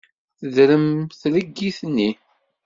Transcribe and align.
Tedrem 0.39 0.85
tleggit-nni. 1.19 2.09